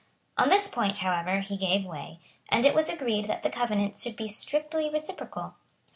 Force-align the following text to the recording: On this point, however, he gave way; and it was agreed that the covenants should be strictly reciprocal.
On 0.35 0.49
this 0.49 0.67
point, 0.67 0.97
however, 0.97 1.41
he 1.41 1.55
gave 1.57 1.85
way; 1.85 2.19
and 2.49 2.65
it 2.65 2.73
was 2.73 2.89
agreed 2.89 3.27
that 3.27 3.43
the 3.43 3.51
covenants 3.51 4.01
should 4.01 4.15
be 4.15 4.27
strictly 4.27 4.89
reciprocal. 4.89 5.57